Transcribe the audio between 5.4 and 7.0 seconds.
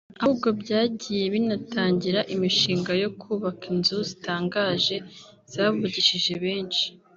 zavugishije benshi